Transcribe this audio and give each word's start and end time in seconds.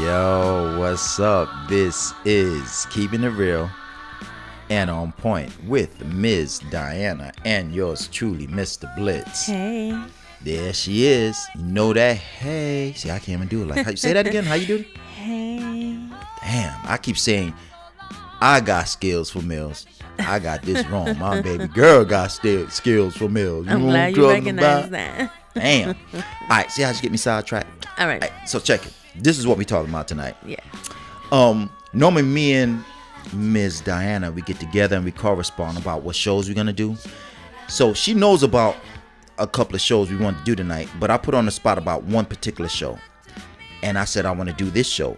Yo, 0.00 0.76
what's 0.78 1.20
up? 1.20 1.48
This 1.68 2.12
is 2.24 2.86
Keeping 2.90 3.24
It 3.24 3.28
Real 3.28 3.70
and 4.70 4.90
On 4.90 5.12
Point 5.12 5.52
with 5.64 6.04
Ms. 6.04 6.60
Diana 6.70 7.32
and 7.44 7.74
yours 7.74 8.08
truly, 8.08 8.46
Mr. 8.46 8.94
Blitz. 8.96 9.46
Hey. 9.46 10.02
There 10.40 10.72
she 10.72 11.06
is. 11.06 11.38
You 11.54 11.62
know 11.62 11.92
that? 11.92 12.16
Hey. 12.16 12.94
See, 12.96 13.10
I 13.10 13.18
can't 13.18 13.36
even 13.36 13.48
do 13.48 13.62
it. 13.62 13.68
Like, 13.68 13.84
how, 13.84 13.90
you 13.90 13.96
say 13.96 14.12
that 14.12 14.26
again. 14.26 14.44
How 14.44 14.54
you 14.54 14.66
do 14.66 14.76
it? 14.76 14.86
Hey. 15.22 15.98
Damn, 16.42 16.80
I 16.84 16.98
keep 17.00 17.16
saying 17.16 17.54
I 18.42 18.58
got 18.60 18.88
skills 18.88 19.30
for 19.30 19.40
meals. 19.40 19.86
I 20.18 20.40
got 20.40 20.62
this 20.62 20.84
wrong. 20.88 21.16
My 21.16 21.40
baby 21.42 21.68
girl 21.68 22.04
got 22.04 22.32
st- 22.32 22.72
skills 22.72 23.16
for 23.16 23.28
meals. 23.28 23.68
I'm 23.68 23.78
know 23.78 23.86
what 23.86 23.92
glad 23.92 24.16
you 24.16 24.28
recognize 24.28 24.86
about? 24.86 24.90
that. 24.90 25.32
Damn. 25.54 25.88
All 26.14 26.22
right, 26.50 26.68
see 26.68 26.82
how 26.82 26.90
you 26.90 27.00
get 27.00 27.12
me 27.12 27.18
sidetracked? 27.18 27.86
All 28.00 28.08
right. 28.08 28.20
All 28.20 28.28
right, 28.28 28.48
so 28.48 28.58
check 28.58 28.84
it. 28.84 28.92
This 29.14 29.38
is 29.38 29.46
what 29.46 29.58
we 29.58 29.64
talking 29.64 29.90
about 29.90 30.08
tonight. 30.08 30.34
Yeah. 30.44 30.56
Um, 31.30 31.70
normally 31.92 32.22
me 32.22 32.54
and 32.54 32.84
Ms. 33.32 33.80
Diana, 33.82 34.32
we 34.32 34.42
get 34.42 34.58
together 34.58 34.96
and 34.96 35.04
we 35.04 35.12
correspond 35.12 35.78
about 35.78 36.02
what 36.02 36.16
shows 36.16 36.48
we're 36.48 36.56
gonna 36.56 36.72
do. 36.72 36.96
So 37.68 37.94
she 37.94 38.12
knows 38.12 38.42
about 38.42 38.74
a 39.38 39.46
couple 39.46 39.76
of 39.76 39.80
shows 39.80 40.10
we 40.10 40.16
want 40.16 40.36
to 40.38 40.44
do 40.44 40.56
tonight, 40.56 40.88
but 40.98 41.12
I 41.12 41.16
put 41.16 41.34
on 41.34 41.44
the 41.44 41.52
spot 41.52 41.78
about 41.78 42.02
one 42.02 42.24
particular 42.24 42.68
show. 42.68 42.98
And 43.84 43.96
I 43.96 44.04
said 44.04 44.26
I 44.26 44.32
want 44.32 44.50
to 44.50 44.56
do 44.56 44.68
this 44.68 44.88
show. 44.88 45.16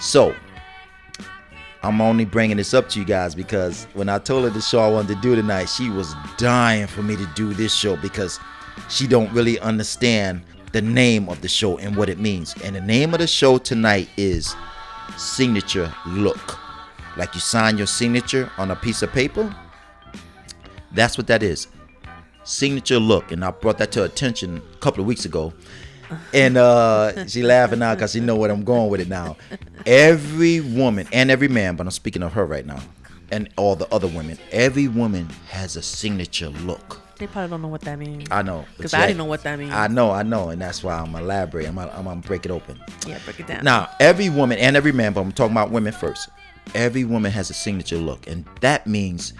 So 0.00 0.32
I'm 1.82 2.00
only 2.00 2.24
bringing 2.24 2.56
this 2.56 2.74
up 2.74 2.88
to 2.90 2.98
you 2.98 3.04
guys 3.04 3.34
because 3.34 3.86
when 3.94 4.08
I 4.08 4.18
told 4.18 4.44
her 4.44 4.50
the 4.50 4.60
show 4.60 4.80
I 4.80 4.90
wanted 4.90 5.14
to 5.14 5.20
do 5.20 5.36
tonight, 5.36 5.66
she 5.66 5.90
was 5.90 6.14
dying 6.36 6.86
for 6.86 7.02
me 7.02 7.16
to 7.16 7.26
do 7.34 7.54
this 7.54 7.74
show 7.74 7.96
because 7.96 8.40
she 8.88 9.06
don't 9.06 9.32
really 9.32 9.58
understand 9.60 10.42
the 10.72 10.82
name 10.82 11.28
of 11.28 11.40
the 11.40 11.48
show 11.48 11.78
and 11.78 11.96
what 11.96 12.08
it 12.08 12.18
means. 12.18 12.54
And 12.64 12.74
the 12.76 12.80
name 12.80 13.14
of 13.14 13.20
the 13.20 13.26
show 13.26 13.58
tonight 13.58 14.08
is 14.16 14.54
Signature 15.16 15.92
Look. 16.06 16.58
Like 17.16 17.34
you 17.34 17.40
sign 17.40 17.78
your 17.78 17.86
signature 17.86 18.50
on 18.58 18.70
a 18.70 18.76
piece 18.76 19.02
of 19.02 19.12
paper. 19.12 19.54
That's 20.92 21.16
what 21.16 21.26
that 21.28 21.42
is. 21.42 21.68
Signature 22.44 22.98
Look. 22.98 23.32
And 23.32 23.44
I 23.44 23.50
brought 23.50 23.78
that 23.78 23.92
to 23.92 24.00
her 24.00 24.04
attention 24.06 24.58
a 24.74 24.78
couple 24.78 25.00
of 25.00 25.06
weeks 25.06 25.24
ago. 25.24 25.52
And 26.32 26.56
uh, 26.56 27.26
she 27.26 27.42
laughing 27.42 27.80
now 27.80 27.94
because 27.94 28.12
she 28.12 28.20
know 28.20 28.36
what 28.36 28.50
I'm 28.50 28.64
going 28.64 28.90
with 28.90 29.00
it 29.00 29.08
now. 29.08 29.36
Every 29.86 30.60
woman 30.60 31.06
and 31.12 31.30
every 31.30 31.46
man, 31.46 31.76
but 31.76 31.86
I'm 31.86 31.92
speaking 31.92 32.22
of 32.24 32.32
her 32.32 32.44
right 32.44 32.66
now, 32.66 32.80
and 33.30 33.48
all 33.56 33.76
the 33.76 33.92
other 33.94 34.08
women. 34.08 34.36
Every 34.50 34.88
woman 34.88 35.28
has 35.48 35.76
a 35.76 35.82
signature 35.82 36.48
look. 36.48 37.00
They 37.18 37.26
probably 37.28 37.50
don't 37.50 37.62
know 37.62 37.68
what 37.68 37.82
that 37.82 37.98
means. 37.98 38.28
I 38.30 38.42
know. 38.42 38.66
Because 38.76 38.92
I 38.92 39.06
didn't 39.06 39.18
know 39.18 39.24
what 39.24 39.42
that 39.44 39.58
means. 39.58 39.72
I 39.72 39.86
know, 39.86 40.10
I 40.10 40.24
know, 40.24 40.50
and 40.50 40.60
that's 40.60 40.82
why 40.82 40.94
I'm 40.98 41.14
elaborate. 41.14 41.68
I'm 41.68 41.78
I'm 41.78 42.04
gonna 42.04 42.20
break 42.20 42.44
it 42.44 42.50
open. 42.50 42.78
yeah, 43.06 43.18
break 43.24 43.38
it 43.38 43.46
down. 43.46 43.64
Now, 43.64 43.88
every 44.00 44.28
woman 44.28 44.58
and 44.58 44.76
every 44.76 44.92
man, 44.92 45.12
but 45.12 45.20
I'm 45.20 45.32
talking 45.32 45.52
about 45.52 45.70
women 45.70 45.92
first. 45.92 46.28
Every 46.74 47.04
woman 47.04 47.30
has 47.30 47.48
a 47.48 47.54
signature 47.54 47.96
look, 47.96 48.26
and 48.26 48.44
that 48.60 48.88
means 48.88 49.34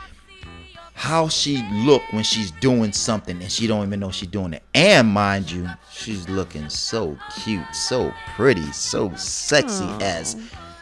how 0.97 1.28
she 1.28 1.62
look 1.84 2.02
when 2.11 2.25
she's 2.25 2.50
doing 2.52 2.91
something 2.91 3.41
and 3.42 3.52
she 3.52 3.66
don't 3.66 3.86
even 3.86 4.00
know 4.00 4.11
she's 4.11 4.28
doing 4.28 4.55
it. 4.55 4.62
And 4.75 5.06
mind 5.08 5.50
you, 5.50 5.69
she's 5.92 6.27
looking 6.27 6.70
so 6.70 7.19
cute, 7.44 7.66
so 7.75 8.11
pretty, 8.34 8.72
so 8.72 9.14
sexy 9.14 9.84
as 10.00 10.36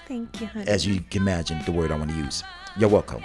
Thank 0.06 0.40
you, 0.40 0.46
honey. 0.46 0.68
as 0.68 0.86
you 0.86 1.00
can 1.10 1.22
imagine 1.22 1.60
the 1.66 1.72
word 1.72 1.90
I 1.90 1.96
want 1.96 2.12
to 2.12 2.16
use. 2.16 2.44
You're 2.78 2.90
welcome. 2.90 3.24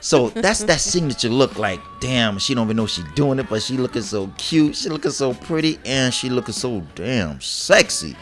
So 0.00 0.30
that's 0.30 0.64
that 0.64 0.80
signature 0.80 1.28
look 1.28 1.60
like, 1.60 1.78
damn, 2.00 2.40
she 2.40 2.56
don't 2.56 2.66
even 2.66 2.76
know 2.76 2.88
she's 2.88 3.04
doing 3.14 3.38
it, 3.38 3.48
but 3.48 3.62
she 3.62 3.76
looking 3.76 4.02
so 4.02 4.26
cute, 4.36 4.74
she 4.74 4.88
looking 4.88 5.12
so 5.12 5.32
pretty, 5.32 5.78
and 5.84 6.12
she 6.12 6.28
looking 6.28 6.54
so 6.54 6.80
damn 6.96 7.40
sexy. 7.40 8.16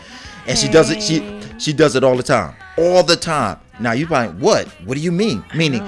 And 0.47 0.59
she 0.59 0.69
does 0.69 0.91
it, 0.91 1.03
she 1.03 1.41
she 1.59 1.73
does 1.73 1.97
it 1.97 2.05
all 2.05 2.19
the 2.19 2.23
time. 2.23 2.55
All 2.77 3.03
the 3.03 3.17
time. 3.17 3.59
Now 3.81 3.93
you 3.93 4.07
probably 4.07 4.39
what? 4.43 4.69
What 4.85 4.95
do 4.95 5.01
you 5.01 5.11
mean? 5.11 5.43
Meaning 5.55 5.83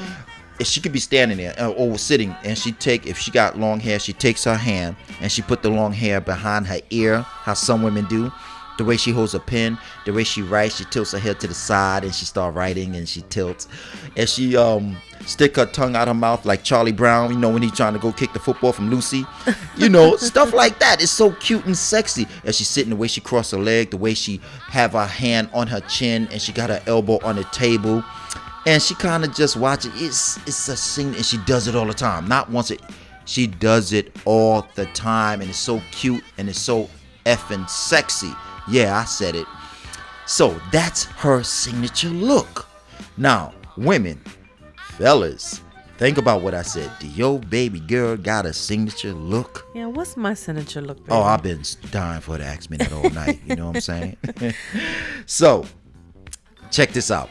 if 0.58 0.66
she 0.66 0.80
could 0.80 0.92
be 0.92 0.98
standing 0.98 1.38
there 1.38 1.54
uh, 1.58 1.70
or 1.70 1.98
sitting 1.98 2.34
and 2.44 2.56
she 2.56 2.72
take 2.72 3.06
if 3.06 3.18
she 3.18 3.30
got 3.30 3.58
long 3.58 3.80
hair, 3.80 3.98
she 3.98 4.12
takes 4.12 4.44
her 4.44 4.56
hand 4.56 4.96
and 5.20 5.30
she 5.30 5.42
put 5.42 5.62
the 5.62 5.70
long 5.70 5.92
hair 5.92 6.20
behind 6.20 6.66
her 6.66 6.80
ear, 6.90 7.20
how 7.20 7.54
some 7.54 7.82
women 7.82 8.06
do 8.06 8.30
the 8.76 8.84
way 8.84 8.96
she 8.96 9.10
holds 9.10 9.34
a 9.34 9.40
pen, 9.40 9.78
the 10.04 10.12
way 10.12 10.24
she 10.24 10.42
writes, 10.42 10.76
she 10.76 10.84
tilts 10.86 11.12
her 11.12 11.18
head 11.18 11.40
to 11.40 11.46
the 11.46 11.54
side 11.54 12.04
and 12.04 12.14
she 12.14 12.24
start 12.24 12.54
writing 12.54 12.96
and 12.96 13.08
she 13.08 13.22
tilts. 13.22 13.68
And 14.16 14.28
she 14.28 14.56
um 14.56 14.96
stick 15.24 15.56
her 15.56 15.66
tongue 15.66 15.96
out 15.96 16.08
her 16.08 16.14
mouth 16.14 16.44
like 16.44 16.62
Charlie 16.62 16.92
Brown, 16.92 17.32
you 17.32 17.38
know, 17.38 17.50
when 17.50 17.62
he's 17.62 17.72
trying 17.72 17.94
to 17.94 17.98
go 17.98 18.12
kick 18.12 18.32
the 18.32 18.38
football 18.38 18.72
from 18.72 18.90
Lucy. 18.90 19.24
You 19.76 19.90
know, 19.90 20.16
stuff 20.16 20.54
like 20.54 20.78
that. 20.78 21.02
It's 21.02 21.12
so 21.12 21.32
cute 21.32 21.66
and 21.66 21.76
sexy. 21.76 22.26
As 22.44 22.56
she's 22.56 22.66
sitting, 22.66 22.88
the 22.88 22.96
way 22.96 23.08
she 23.08 23.20
cross 23.20 23.50
her 23.50 23.58
leg, 23.58 23.90
the 23.90 23.98
way 23.98 24.14
she 24.14 24.40
have 24.68 24.92
her 24.92 25.04
hand 25.04 25.50
on 25.52 25.66
her 25.66 25.80
chin 25.80 26.26
and 26.32 26.40
she 26.40 26.50
got 26.50 26.70
her 26.70 26.82
elbow 26.86 27.18
on 27.22 27.36
the 27.36 27.44
table. 27.44 28.02
And 28.66 28.82
she 28.82 28.94
kind 28.96 29.24
of 29.24 29.34
just 29.34 29.56
watches. 29.56 29.92
It's 30.02 30.36
it's 30.46 30.68
a 30.68 30.76
thing 30.76 31.14
and 31.14 31.24
she 31.24 31.38
does 31.38 31.68
it 31.68 31.74
all 31.74 31.86
the 31.86 31.94
time. 31.94 32.26
Not 32.26 32.50
once 32.50 32.70
it 32.70 32.82
she 33.24 33.46
does 33.46 33.92
it 33.92 34.16
all 34.24 34.66
the 34.74 34.86
time 34.86 35.40
and 35.40 35.50
it's 35.50 35.58
so 35.58 35.80
cute 35.90 36.24
and 36.38 36.48
it's 36.48 36.60
so 36.60 36.88
effing 37.24 37.68
sexy. 37.68 38.32
Yeah, 38.68 38.96
I 38.96 39.04
said 39.04 39.34
it. 39.34 39.46
So 40.26 40.60
that's 40.72 41.04
her 41.04 41.42
signature 41.42 42.08
look. 42.08 42.66
Now, 43.16 43.54
women, 43.76 44.20
fellas, 44.76 45.62
think 45.98 46.18
about 46.18 46.42
what 46.42 46.54
I 46.54 46.62
said. 46.62 46.90
Do 46.98 47.06
your 47.08 47.38
baby 47.38 47.80
girl 47.80 48.16
got 48.16 48.46
a 48.46 48.52
signature 48.52 49.12
look? 49.12 49.66
yeah, 49.74 49.86
what's 49.86 50.16
my 50.16 50.34
signature 50.34 50.80
look? 50.80 50.98
Oh. 51.08 51.22
I've 51.22 51.42
been 51.42 51.62
dying 51.90 52.20
for 52.20 52.32
her 52.32 52.38
to 52.38 52.44
ask 52.44 52.70
me 52.70 52.76
that 52.78 52.92
all 52.92 53.10
night. 53.10 53.40
You 53.46 53.56
know 53.56 53.66
what 53.66 53.76
I'm 53.76 53.80
saying? 53.80 54.16
so, 55.26 55.64
check 56.70 56.90
this 56.90 57.10
out. 57.10 57.30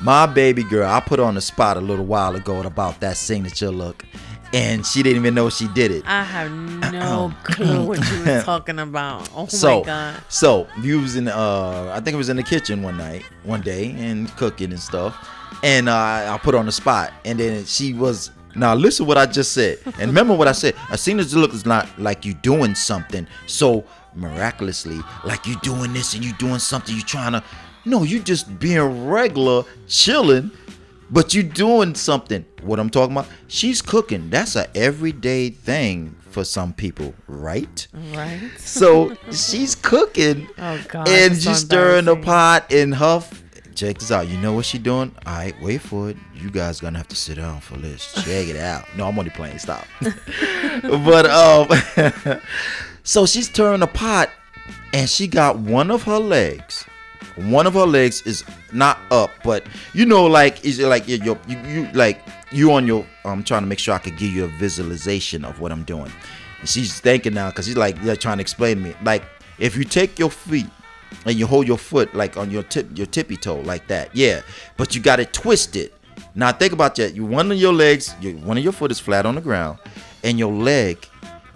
My 0.00 0.26
baby 0.26 0.62
girl, 0.62 0.88
I 0.88 1.00
put 1.00 1.20
on 1.20 1.34
the 1.34 1.40
spot 1.40 1.76
a 1.76 1.80
little 1.80 2.04
while 2.04 2.36
ago 2.36 2.60
about 2.62 3.00
that 3.00 3.16
signature 3.16 3.70
look, 3.70 4.04
and 4.52 4.86
she 4.86 5.02
didn't 5.02 5.20
even 5.20 5.34
know 5.34 5.48
she 5.48 5.68
did 5.68 5.90
it. 5.90 6.04
I 6.06 6.22
have 6.22 6.52
no 6.92 7.32
clue 7.44 7.86
what 7.86 8.10
you 8.10 8.24
were 8.24 8.42
talking 8.42 8.78
about. 8.78 9.28
Oh 9.34 9.46
so, 9.46 9.80
my 9.80 9.86
god. 9.86 10.22
so 10.28 10.66
you 10.82 11.00
was 11.00 11.16
in, 11.16 11.28
uh, 11.28 11.92
I 11.94 12.00
think 12.00 12.14
it 12.14 12.18
was 12.18 12.28
in 12.28 12.36
the 12.36 12.42
kitchen 12.42 12.82
one 12.82 12.98
night, 12.98 13.22
one 13.44 13.62
day, 13.62 13.92
and 13.98 14.28
cooking 14.36 14.70
and 14.70 14.80
stuff, 14.80 15.16
and 15.62 15.88
uh, 15.88 16.34
I 16.34 16.38
put 16.42 16.54
on 16.54 16.66
the 16.66 16.72
spot, 16.72 17.12
and 17.24 17.40
then 17.40 17.64
she 17.64 17.94
was. 17.94 18.30
Now 18.54 18.74
listen 18.74 19.04
what 19.04 19.18
I 19.18 19.26
just 19.26 19.52
said, 19.52 19.78
and 19.84 20.06
remember 20.06 20.34
what 20.34 20.48
I 20.48 20.52
said. 20.52 20.74
A 20.90 20.96
signature 20.96 21.36
look 21.36 21.52
is 21.52 21.66
not 21.66 21.86
like 21.98 22.24
you 22.24 22.32
doing 22.32 22.74
something 22.74 23.26
so 23.46 23.84
miraculously, 24.14 24.98
like 25.24 25.46
you 25.46 25.56
doing 25.60 25.92
this 25.92 26.14
and 26.14 26.24
you 26.24 26.32
doing 26.34 26.58
something. 26.58 26.94
You 26.94 27.02
trying 27.02 27.32
to, 27.32 27.44
no, 27.86 28.02
you 28.02 28.20
just 28.20 28.58
being 28.58 29.06
regular, 29.08 29.62
chilling, 29.88 30.50
but 31.10 31.32
you 31.34 31.42
doing 31.42 31.94
something. 31.94 32.44
What 32.62 32.78
I'm 32.80 32.90
talking 32.90 33.16
about? 33.16 33.28
She's 33.48 33.80
cooking. 33.80 34.28
That's 34.28 34.56
a 34.56 34.66
everyday 34.76 35.50
thing 35.50 36.16
for 36.30 36.44
some 36.44 36.72
people, 36.72 37.14
right? 37.28 37.86
Right? 38.12 38.40
So 38.58 39.16
she's 39.30 39.74
cooking 39.74 40.48
Oh 40.58 40.78
god. 40.88 41.08
and 41.08 41.34
she's 41.34 41.58
stirring 41.60 42.04
the 42.06 42.16
pot 42.16 42.70
in 42.72 42.92
her. 42.92 43.22
Check 43.74 43.98
this 43.98 44.10
out. 44.10 44.26
You 44.28 44.38
know 44.38 44.52
what 44.54 44.64
she 44.64 44.78
doing? 44.78 45.14
All 45.26 45.34
right, 45.34 45.54
wait 45.62 45.82
for 45.82 46.08
it. 46.10 46.16
You 46.34 46.50
guys 46.50 46.80
gonna 46.80 46.96
have 46.98 47.08
to 47.08 47.16
sit 47.16 47.36
down 47.36 47.60
for 47.60 47.76
this. 47.76 48.12
Check 48.14 48.48
it 48.48 48.56
out. 48.56 48.84
No, 48.96 49.06
I'm 49.06 49.18
only 49.18 49.30
playing. 49.30 49.58
Stop. 49.58 49.84
but 50.82 51.26
um, 51.26 52.40
so 53.02 53.26
she's 53.26 53.48
stirring 53.48 53.80
the 53.80 53.86
pot, 53.86 54.30
and 54.94 55.08
she 55.08 55.26
got 55.28 55.58
one 55.58 55.90
of 55.90 56.02
her 56.04 56.18
legs. 56.18 56.84
One 57.36 57.66
of 57.66 57.74
her 57.74 57.86
legs 57.86 58.22
is 58.22 58.44
not 58.72 58.98
up, 59.10 59.30
but 59.44 59.66
you 59.92 60.06
know, 60.06 60.24
like 60.24 60.64
is 60.64 60.78
it 60.78 60.86
like 60.86 61.06
you're, 61.06 61.38
you 61.46 61.58
you 61.66 61.88
like 61.92 62.20
you 62.50 62.72
on 62.72 62.86
your. 62.86 63.06
I'm 63.24 63.42
trying 63.42 63.62
to 63.62 63.66
make 63.66 63.78
sure 63.78 63.94
I 63.94 63.98
could 63.98 64.16
give 64.16 64.30
you 64.30 64.44
a 64.44 64.48
visualization 64.48 65.44
of 65.44 65.60
what 65.60 65.72
I'm 65.72 65.84
doing. 65.84 66.10
And 66.60 66.68
she's 66.68 66.98
thinking 67.00 67.34
now 67.34 67.50
because 67.50 67.66
she's 67.66 67.76
like 67.76 68.00
they're 68.02 68.16
trying 68.16 68.38
to 68.38 68.40
explain 68.40 68.78
to 68.78 68.82
me. 68.82 68.94
Like 69.02 69.24
if 69.58 69.76
you 69.76 69.84
take 69.84 70.18
your 70.18 70.30
feet 70.30 70.66
and 71.24 71.38
you 71.38 71.46
hold 71.46 71.68
your 71.68 71.78
foot 71.78 72.14
like 72.14 72.36
on 72.36 72.50
your 72.50 72.62
tip 72.62 72.96
your 72.96 73.06
tippy 73.06 73.36
toe 73.36 73.60
like 73.60 73.86
that, 73.88 74.14
yeah, 74.14 74.42
but 74.76 74.94
you 74.94 75.00
got 75.00 75.20
it 75.20 75.32
twisted. 75.32 75.92
Now 76.34 76.52
think 76.52 76.72
about 76.72 76.94
that. 76.96 77.14
You 77.14 77.24
one 77.24 77.50
of 77.52 77.58
your 77.58 77.72
legs, 77.72 78.14
your, 78.20 78.34
one 78.34 78.58
of 78.58 78.64
your 78.64 78.72
foot 78.72 78.90
is 78.90 79.00
flat 79.00 79.26
on 79.26 79.34
the 79.34 79.40
ground, 79.40 79.78
and 80.24 80.38
your 80.38 80.52
leg, 80.52 81.06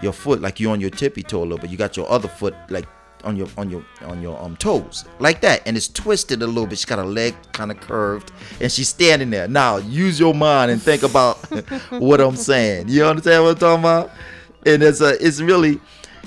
your 0.03 0.13
foot 0.13 0.41
like 0.41 0.61
you 0.61 0.71
on 0.71 0.81
your 0.81 0.91
tippy 0.91 1.23
toe 1.23 1.41
a 1.41 1.45
little, 1.45 1.59
but 1.59 1.71
you 1.71 1.77
got 1.77 1.97
your 1.97 2.11
other 2.11 2.29
foot 2.29 2.55
like 2.69 2.87
on 3.25 3.37
your 3.37 3.49
on 3.57 3.71
your 3.71 3.85
on 4.03 4.23
your 4.23 4.41
um 4.43 4.57
toes 4.57 5.05
like 5.19 5.41
that, 5.43 5.63
and 5.67 5.77
it's 5.77 5.89
twisted 5.89 6.43
a 6.43 6.47
little 6.47 6.67
bit. 6.67 6.79
She 6.79 6.87
got 6.87 6.99
her 6.99 7.05
leg 7.05 7.35
kind 7.53 7.71
of 7.71 7.81
curved, 7.81 8.33
and 8.61 8.71
she's 8.71 8.89
standing 8.89 9.31
there. 9.31 9.49
Now 9.49 9.77
use 9.77 10.19
your 10.19 10.35
mind 10.35 10.71
and 10.71 10.81
think 10.81 11.03
about 11.03 11.37
what 11.91 12.21
I'm 12.21 12.37
saying. 12.37 12.89
You 12.89 13.05
understand 13.05 13.45
what 13.45 13.51
I'm 13.51 13.59
talking 13.59 13.83
about? 13.85 14.11
And 14.67 14.83
it's 14.83 15.01
a 15.01 15.25
it's 15.25 15.41
really 15.41 15.81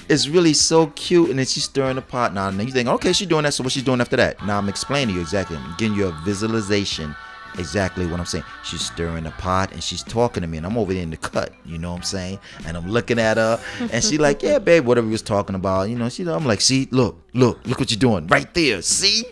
it's 0.10 0.28
really 0.28 0.54
so 0.54 0.88
cute. 0.88 1.30
And 1.30 1.40
then 1.40 1.46
she's 1.46 1.66
stirring 1.66 1.96
the 1.96 2.02
pot 2.02 2.34
now. 2.34 2.48
And 2.48 2.60
then 2.60 2.68
you 2.68 2.74
think, 2.74 2.90
okay, 2.90 3.14
she's 3.14 3.28
doing 3.28 3.44
that. 3.44 3.54
So 3.54 3.64
what 3.64 3.74
she's 3.74 3.84
doing 3.84 4.02
after 4.02 4.18
that? 4.18 4.44
Now 4.46 4.58
I'm 4.58 4.70
explaining 4.70 5.10
to 5.10 5.16
you 5.16 5.22
exactly. 5.22 5.58
I'm 5.58 5.76
giving 5.78 5.98
you 5.98 6.08
a 6.08 6.22
visualization 6.24 7.16
exactly 7.58 8.06
what 8.06 8.20
I'm 8.20 8.26
saying. 8.26 8.44
She's 8.64 8.86
stirring 8.86 9.24
the 9.24 9.32
pot 9.32 9.72
and 9.72 9.84
she's 9.84 10.04
talking 10.04 10.42
to 10.42 10.48
me, 10.48 10.58
and 10.58 10.66
I'm 10.66 10.78
over 10.78 10.94
there 10.94 11.04
in 11.04 11.10
the 11.10 11.18
cut. 11.18 11.54
You 11.66 11.78
know 11.78 11.92
what 11.92 11.98
I'm 11.98 12.04
saying? 12.04 12.40
And 12.66 12.78
I'm 12.78 12.88
looking 12.88 13.20
at 13.20 13.38
her, 13.38 13.60
and 13.92 14.04
she 14.04 14.18
like, 14.18 14.42
yeah, 14.44 14.60
babe, 14.60 14.86
whatever 14.86 15.08
we 15.08 15.12
was 15.12 15.22
talking 15.22 15.56
about. 15.56 15.90
You 15.90 15.96
know, 15.96 16.10
she. 16.10 16.24
I'm 16.24 16.46
like, 16.46 16.62
see, 16.62 16.88
look, 16.92 17.22
look, 17.34 17.66
look 17.66 17.80
what 17.80 17.92
you're 17.92 18.00
doing 18.00 18.28
right 18.28 18.52
there. 18.54 18.82
See? 18.82 19.26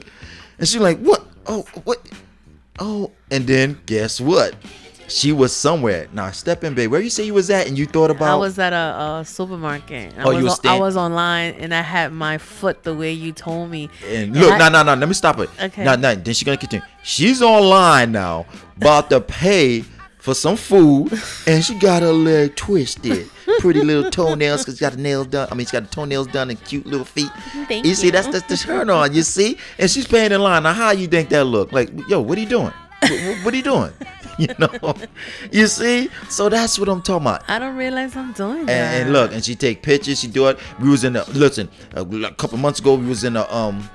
And 0.57 0.67
she's 0.67 0.81
like, 0.81 0.99
what? 0.99 1.25
Oh, 1.47 1.65
what? 1.83 1.99
Oh, 2.79 3.11
and 3.29 3.47
then 3.47 3.79
guess 3.85 4.21
what? 4.21 4.55
She 5.11 5.31
was 5.31 5.55
somewhere. 5.55 6.07
Now 6.13 6.31
step 6.31 6.63
in, 6.63 6.73
babe. 6.73 6.89
Where 6.91 7.01
you 7.01 7.09
say 7.09 7.23
you 7.25 7.33
was 7.33 7.49
at, 7.49 7.67
and 7.67 7.77
you 7.77 7.85
thought 7.85 8.11
about? 8.11 8.31
I 8.31 8.35
was 8.35 8.57
at 8.59 8.73
a, 8.73 9.19
a 9.19 9.25
supermarket. 9.25 10.13
I 10.17 10.23
Oh, 10.23 10.29
was 10.29 10.37
you 10.39 10.43
was 10.45 10.59
on- 10.59 10.67
I 10.67 10.79
was 10.79 10.97
online 10.97 11.53
and 11.55 11.73
I 11.73 11.81
had 11.81 12.13
my 12.13 12.37
foot 12.37 12.83
the 12.83 12.95
way 12.95 13.11
you 13.11 13.31
told 13.31 13.69
me. 13.69 13.89
And 14.07 14.35
look, 14.35 14.57
no, 14.57 14.69
no, 14.69 14.83
no. 14.83 14.93
Let 14.95 15.07
me 15.07 15.13
stop 15.13 15.39
it. 15.39 15.49
Okay. 15.61 15.83
No, 15.83 15.95
no. 15.95 16.15
Then 16.15 16.33
she 16.33 16.45
gonna 16.45 16.57
continue. 16.57 16.85
She's 17.03 17.41
online 17.41 18.11
now, 18.11 18.45
about 18.77 19.09
to 19.09 19.19
pay 19.21 19.83
for 20.17 20.33
some 20.35 20.55
food, 20.55 21.11
and 21.47 21.63
she 21.65 21.73
got 21.75 22.01
her 22.03 22.11
leg 22.13 22.55
twisted. 22.55 23.27
Pretty 23.59 23.81
little 23.83 24.09
toenails, 24.09 24.63
cause 24.65 24.77
she 24.77 24.81
got 24.81 24.93
the 24.93 25.01
nails 25.01 25.27
done. 25.27 25.47
I 25.51 25.55
mean, 25.55 25.65
she 25.67 25.73
got 25.73 25.83
the 25.83 25.89
toenails 25.89 26.27
done 26.27 26.49
and 26.51 26.63
cute 26.63 26.85
little 26.85 27.05
feet. 27.05 27.29
Thank 27.67 27.85
you 27.85 27.89
you. 27.89 27.95
see, 27.95 28.09
that's 28.11 28.27
that's 28.27 28.45
the 28.47 28.55
turn 28.55 28.89
on. 28.89 29.13
You 29.13 29.23
see, 29.23 29.57
and 29.77 29.89
she's 29.91 30.07
paying 30.07 30.31
in 30.31 30.41
line. 30.41 30.63
Now, 30.63 30.73
how 30.73 30.91
you 30.91 31.07
think 31.07 31.29
that 31.29 31.43
look? 31.45 31.71
Like, 31.71 31.89
yo, 32.07 32.21
what 32.21 32.37
are 32.37 32.41
you 32.41 32.47
doing? 32.47 32.71
What, 33.01 33.11
what- 33.11 33.37
what 33.45 33.53
are 33.53 33.57
you 33.57 33.63
doing? 33.63 33.91
You 34.39 34.47
know, 34.59 34.95
you 35.51 35.67
see. 35.67 36.09
So 36.29 36.49
that's 36.49 36.79
what 36.79 36.89
I'm 36.89 37.01
talking 37.01 37.27
about. 37.27 37.43
I 37.49 37.59
don't 37.59 37.75
realize 37.75 38.15
I'm 38.15 38.31
doing 38.33 38.65
that. 38.65 38.71
And, 38.71 39.03
and 39.03 39.13
look, 39.13 39.31
and 39.33 39.43
she 39.43 39.55
take 39.55 39.83
pictures. 39.83 40.19
She 40.19 40.27
do 40.27 40.47
it. 40.47 40.57
We 40.79 40.89
was 40.89 41.03
in 41.03 41.13
the 41.13 41.23
listen. 41.31 41.69
A, 41.93 42.01
a 42.03 42.31
couple 42.33 42.57
months 42.57 42.79
ago, 42.79 42.95
we 42.95 43.05
was 43.05 43.23
in 43.23 43.35
a 43.35 43.43
um, 43.53 43.87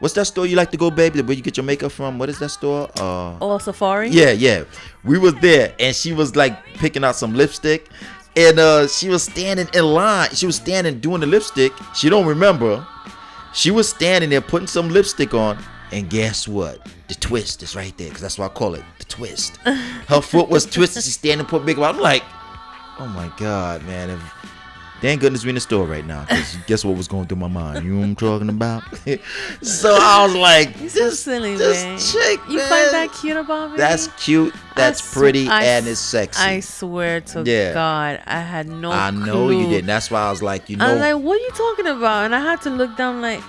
what's 0.00 0.14
that 0.14 0.24
store 0.26 0.46
you 0.46 0.56
like 0.56 0.70
to 0.72 0.76
go, 0.76 0.90
baby? 0.90 1.20
Where 1.22 1.36
you 1.36 1.42
get 1.42 1.56
your 1.56 1.64
makeup 1.64 1.92
from? 1.92 2.18
What 2.18 2.28
is 2.28 2.38
that 2.40 2.48
store? 2.50 2.88
Uh, 2.98 3.36
Oh, 3.40 3.58
Sephora? 3.58 4.08
yeah, 4.08 4.30
yeah. 4.32 4.64
We 5.04 5.18
was 5.18 5.34
there, 5.36 5.74
and 5.78 5.94
she 5.94 6.12
was 6.12 6.34
like 6.34 6.64
picking 6.74 7.04
out 7.04 7.14
some 7.16 7.34
lipstick, 7.34 7.88
and 8.36 8.58
uh, 8.58 8.88
she 8.88 9.08
was 9.08 9.22
standing 9.22 9.68
in 9.74 9.84
line. 9.84 10.30
She 10.34 10.46
was 10.46 10.56
standing 10.56 10.98
doing 11.00 11.20
the 11.20 11.26
lipstick. 11.26 11.72
She 11.94 12.08
don't 12.08 12.26
remember. 12.26 12.86
She 13.54 13.70
was 13.70 13.88
standing 13.88 14.30
there 14.30 14.40
putting 14.40 14.66
some 14.68 14.88
lipstick 14.88 15.34
on, 15.34 15.58
and 15.92 16.08
guess 16.10 16.46
what? 16.48 16.86
The 17.08 17.14
twist 17.14 17.62
is 17.62 17.74
right 17.74 17.96
there, 17.96 18.10
cause 18.10 18.20
that's 18.20 18.38
why 18.38 18.46
I 18.46 18.50
call 18.50 18.74
it 18.74 18.84
the 18.98 19.04
twist. 19.04 19.56
Her 19.58 20.20
foot 20.20 20.48
was 20.48 20.66
twisted. 20.70 21.02
She's 21.02 21.14
standing, 21.14 21.46
put 21.46 21.64
big. 21.64 21.78
I'm 21.78 21.98
like, 21.98 22.22
oh 22.98 23.06
my 23.14 23.32
god, 23.38 23.82
man. 23.84 24.10
If, 24.10 24.20
Thank 25.00 25.20
goodness 25.20 25.44
we 25.44 25.50
in 25.50 25.54
the 25.54 25.60
store 25.60 25.86
right 25.86 26.04
now. 26.04 26.24
Cause 26.24 26.56
guess 26.66 26.84
what 26.84 26.96
was 26.96 27.06
going 27.06 27.28
through 27.28 27.38
my 27.38 27.46
mind? 27.46 27.84
You 27.84 27.92
know 27.92 28.00
what 28.00 28.04
I'm 28.06 28.16
talking 28.16 28.48
about? 28.48 28.82
so 29.62 29.96
I 29.96 30.24
was 30.26 30.34
like, 30.34 30.78
You're 30.80 30.88
so 30.88 31.04
this, 31.04 31.20
silly, 31.20 31.54
this 31.54 31.84
man. 31.84 31.98
chick, 32.00 32.40
You 32.50 32.56
man, 32.58 32.68
find 32.68 32.92
that 32.94 33.16
cute 33.20 33.36
about 33.36 33.70
me? 33.70 33.76
That's 33.76 34.08
cute. 34.20 34.52
That's 34.74 35.00
sw- 35.00 35.14
pretty, 35.14 35.46
I 35.48 35.62
and 35.62 35.86
it's 35.86 36.00
sexy. 36.00 36.42
I 36.42 36.58
swear 36.60 37.20
to 37.20 37.44
Yeah. 37.46 37.74
God, 37.74 38.22
I 38.26 38.40
had 38.40 38.66
no 38.68 38.90
I 38.90 39.12
know 39.12 39.50
you 39.50 39.68
didn't. 39.68 39.86
That's 39.86 40.10
why 40.10 40.22
I 40.22 40.30
was 40.30 40.42
like, 40.42 40.68
you 40.68 40.76
know. 40.76 40.86
I 40.86 40.92
was 40.94 41.00
like, 41.00 41.14
what 41.22 41.40
are 41.40 41.44
you 41.44 41.50
talking 41.52 41.86
about? 41.86 42.24
And 42.24 42.34
I 42.34 42.40
had 42.40 42.60
to 42.62 42.70
look 42.70 42.96
down 42.96 43.20
like, 43.22 43.40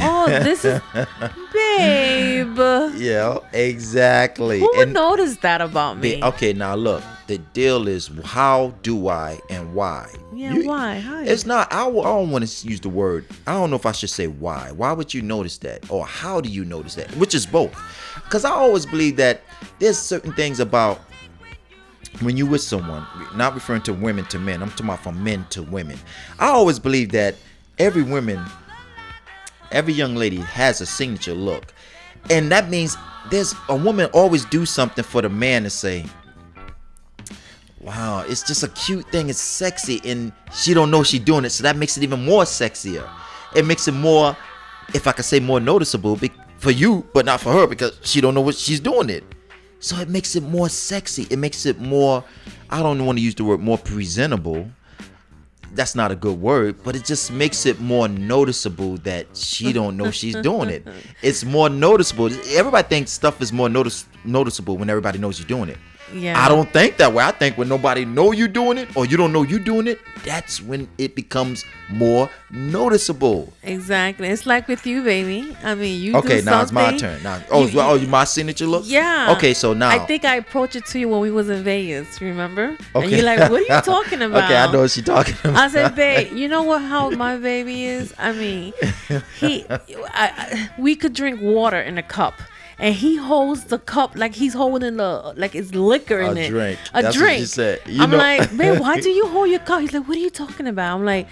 oh, 0.00 0.26
this 0.26 0.64
is, 0.64 0.80
babe. 1.52 2.56
yeah, 2.96 3.38
exactly. 3.52 4.60
Who 4.60 4.70
would 4.76 4.88
And 4.88 4.92
notice 4.92 5.36
that 5.38 5.60
about 5.60 6.00
the- 6.00 6.16
me? 6.16 6.24
okay, 6.24 6.52
now 6.52 6.74
look, 6.74 7.02
the 7.26 7.38
deal 7.38 7.88
is 7.88 8.10
how 8.24 8.72
do 8.82 9.08
I 9.08 9.38
and 9.50 9.74
why? 9.74 10.08
Yeah, 10.34 10.54
You- 10.54 10.66
why? 10.66 10.98
How 11.00 11.18
It's 11.20 11.46
not. 11.46 11.72
I 11.72 11.84
don't 11.90 12.30
want 12.30 12.46
to 12.46 12.68
use 12.68 12.80
the 12.80 12.88
word. 12.88 13.26
I 13.46 13.52
don't 13.54 13.70
know 13.70 13.76
if 13.76 13.86
I 13.86 13.92
should 13.92 14.10
say 14.10 14.26
why. 14.26 14.70
Why 14.72 14.92
would 14.92 15.12
you 15.12 15.22
notice 15.22 15.58
that, 15.58 15.90
or 15.90 16.06
how 16.06 16.40
do 16.40 16.48
you 16.48 16.64
notice 16.64 16.94
that? 16.94 17.10
Which 17.16 17.34
is 17.34 17.46
both. 17.46 17.72
Because 18.24 18.44
I 18.44 18.50
always 18.50 18.86
believe 18.86 19.16
that 19.16 19.42
there's 19.78 19.98
certain 19.98 20.32
things 20.32 20.60
about 20.60 21.00
when 22.20 22.36
you 22.36 22.46
with 22.46 22.60
someone, 22.62 23.06
not 23.36 23.54
referring 23.54 23.82
to 23.82 23.92
women 23.92 24.24
to 24.26 24.38
men. 24.38 24.62
I'm 24.62 24.70
talking 24.70 24.86
about 24.86 25.02
from 25.02 25.22
men 25.22 25.46
to 25.50 25.62
women. 25.62 25.98
I 26.38 26.48
always 26.48 26.78
believe 26.78 27.12
that 27.12 27.34
every 27.78 28.02
woman, 28.02 28.44
every 29.70 29.92
young 29.92 30.14
lady 30.14 30.36
has 30.36 30.80
a 30.80 30.86
signature 30.86 31.34
look, 31.34 31.72
and 32.28 32.50
that 32.52 32.68
means 32.70 32.96
there's 33.30 33.54
a 33.68 33.76
woman 33.76 34.08
always 34.12 34.44
do 34.46 34.66
something 34.66 35.04
for 35.04 35.22
the 35.22 35.28
man 35.28 35.62
to 35.64 35.70
say, 35.70 36.04
wow, 37.80 38.24
it's 38.26 38.42
just 38.42 38.62
a 38.62 38.68
cute 38.68 39.06
thing. 39.10 39.28
It's 39.28 39.40
sexy, 39.40 40.00
and 40.04 40.32
she 40.52 40.74
don't 40.74 40.90
know 40.90 41.02
she 41.02 41.18
doing 41.18 41.44
it, 41.44 41.50
so 41.50 41.62
that 41.62 41.76
makes 41.76 41.96
it 41.96 42.02
even 42.02 42.24
more 42.24 42.44
sexier. 42.44 43.08
It 43.54 43.64
makes 43.64 43.88
it 43.88 43.92
more, 43.92 44.36
if 44.94 45.06
I 45.06 45.12
could 45.12 45.24
say, 45.24 45.40
more 45.40 45.60
noticeable 45.60 46.18
for 46.58 46.70
you, 46.70 47.08
but 47.12 47.24
not 47.24 47.40
for 47.40 47.52
her 47.52 47.66
because 47.66 47.98
she 48.02 48.20
don't 48.20 48.34
know 48.34 48.40
what 48.42 48.54
she's 48.54 48.80
doing 48.80 49.10
it. 49.10 49.24
So 49.80 49.96
it 49.96 50.08
makes 50.10 50.36
it 50.36 50.42
more 50.42 50.68
sexy. 50.68 51.26
It 51.30 51.38
makes 51.38 51.64
it 51.64 51.80
more. 51.80 52.22
I 52.68 52.82
don't 52.82 53.04
want 53.06 53.18
to 53.18 53.24
use 53.24 53.34
the 53.34 53.44
word 53.44 53.60
more 53.60 53.78
presentable. 53.78 54.70
That's 55.72 55.94
not 55.94 56.10
a 56.10 56.16
good 56.16 56.40
word, 56.40 56.82
but 56.82 56.96
it 56.96 57.04
just 57.04 57.30
makes 57.30 57.64
it 57.64 57.80
more 57.80 58.08
noticeable 58.08 58.96
that 58.98 59.26
she 59.36 59.72
don't 59.78 59.96
know 59.96 60.10
she's 60.10 60.34
doing 60.36 60.68
it. 60.68 60.86
It's 61.22 61.44
more 61.44 61.68
noticeable. 61.68 62.26
Everybody 62.50 62.88
thinks 62.88 63.10
stuff 63.12 63.40
is 63.40 63.52
more 63.52 63.68
notice 63.68 64.06
noticeable 64.24 64.76
when 64.76 64.90
everybody 64.90 65.18
knows 65.18 65.38
you're 65.38 65.48
doing 65.48 65.68
it. 65.68 65.78
Yeah. 66.14 66.42
I 66.42 66.48
don't 66.48 66.70
think 66.72 66.96
that 66.98 67.12
way. 67.12 67.24
I 67.24 67.30
think 67.30 67.56
when 67.58 67.68
nobody 67.68 68.04
know 68.04 68.32
you 68.32 68.48
doing 68.48 68.78
it 68.78 68.96
or 68.96 69.06
you 69.06 69.16
don't 69.16 69.32
know 69.32 69.42
you 69.42 69.58
doing 69.58 69.86
it, 69.86 70.00
that's 70.24 70.60
when 70.60 70.88
it 70.98 71.14
becomes 71.14 71.64
more 71.90 72.28
noticeable. 72.50 73.52
Exactly. 73.62 74.28
It's 74.28 74.46
like 74.46 74.68
with 74.68 74.86
you, 74.86 75.02
baby. 75.02 75.56
I 75.62 75.74
mean, 75.74 76.00
you 76.02 76.16
Okay, 76.16 76.40
now 76.42 76.62
it's 76.62 76.72
my 76.72 76.96
turn. 76.96 77.22
Now, 77.22 77.42
oh, 77.50 77.66
you- 77.66 77.76
well, 77.76 77.90
oh, 77.90 77.94
you 77.94 78.06
my 78.06 78.24
signature 78.24 78.66
look. 78.66 78.82
Yeah. 78.86 79.34
Okay, 79.36 79.54
so 79.54 79.72
now 79.72 79.90
I 79.90 79.98
think 80.06 80.24
I 80.24 80.36
approached 80.36 80.76
it 80.76 80.86
to 80.86 80.98
you 80.98 81.08
when 81.08 81.20
we 81.20 81.30
was 81.30 81.48
in 81.48 81.62
Vegas. 81.62 82.20
Remember? 82.20 82.76
Okay. 82.94 83.04
And 83.04 83.10
you're 83.12 83.22
like, 83.24 83.50
"What 83.50 83.62
are 83.62 83.74
you 83.76 83.80
talking 83.94 84.22
about?" 84.22 84.44
okay, 84.44 84.56
I 84.56 84.70
know 84.72 84.80
what 84.80 84.90
she 84.90 85.02
talking 85.02 85.34
about. 85.44 85.56
I 85.56 85.68
said, 85.68 85.94
babe, 85.94 86.32
you 86.32 86.48
know 86.48 86.62
what? 86.62 86.82
How 86.82 87.10
my 87.10 87.36
baby 87.36 87.84
is? 87.84 88.14
I 88.18 88.32
mean, 88.32 88.72
he, 89.38 89.64
I, 89.70 89.80
I, 90.14 90.70
we 90.78 90.96
could 90.96 91.12
drink 91.12 91.40
water 91.40 91.80
in 91.80 91.98
a 91.98 92.02
cup, 92.02 92.34
and 92.80 92.94
he 92.94 93.16
holds 93.16 93.64
the 93.64 93.78
cup 93.78 94.16
like 94.16 94.34
he's 94.34 94.54
holding 94.54 94.96
the 94.96 95.34
like 95.36 95.54
it's 95.54 95.72
liquor 95.74 96.18
in 96.20 96.36
it. 96.38 96.40
A 96.40 96.44
it. 96.46 96.48
drink. 96.48 96.78
A 96.94 97.02
That's 97.02 97.16
drink. 97.16 97.46
said. 97.46 97.80
You 97.86 98.02
I'm 98.02 98.10
know- 98.10 98.16
like, 98.16 98.56
babe, 98.56 98.80
why 98.80 98.98
do 99.00 99.10
you 99.10 99.26
hold 99.34 99.50
your 99.50 99.60
cup? 99.60 99.82
He's 99.82 99.92
like, 99.92 100.08
what 100.08 100.16
are 100.16 100.20
you 100.20 100.30
talking 100.30 100.66
about? 100.66 100.96
I'm 100.96 101.04
like. 101.04 101.28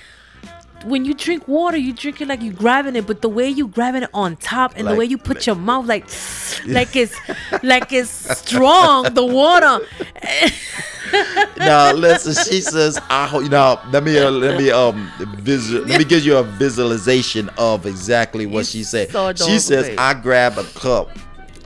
When 0.84 1.04
you 1.04 1.12
drink 1.12 1.48
water, 1.48 1.76
you 1.76 1.92
drink 1.92 2.20
it 2.20 2.28
like 2.28 2.40
you 2.40 2.52
grabbing 2.52 2.94
it, 2.94 3.04
but 3.04 3.20
the 3.20 3.28
way 3.28 3.48
you 3.48 3.66
grabbing 3.66 4.04
it 4.04 4.10
on 4.14 4.36
top 4.36 4.74
and 4.76 4.86
the 4.86 4.94
way 4.94 5.06
you 5.06 5.18
put 5.18 5.44
your 5.44 5.56
mouth 5.56 5.86
like, 5.86 6.04
like 6.68 6.94
it's, 6.94 7.16
like 7.64 7.92
it's 7.92 8.08
strong. 8.38 9.12
The 9.12 9.26
water, 9.26 9.84
now 11.58 11.92
listen, 11.92 12.32
she 12.44 12.60
says, 12.60 12.96
"I 13.10 13.26
hope." 13.26 13.42
You 13.42 13.48
know, 13.48 13.80
let 13.90 14.04
me 14.04 14.18
uh, 14.20 14.30
let 14.30 14.56
me 14.56 14.70
um 14.70 15.10
visual. 15.38 15.84
Let 15.84 15.98
me 15.98 16.04
give 16.04 16.24
you 16.24 16.36
a 16.36 16.44
visualization 16.44 17.50
of 17.58 17.84
exactly 17.84 18.46
what 18.46 18.64
she 18.64 18.84
said. 18.84 19.10
so 19.10 19.32
she 19.34 19.58
says, 19.58 19.92
"I 19.98 20.14
grab 20.14 20.58
a 20.58 20.64
cup." 20.64 21.10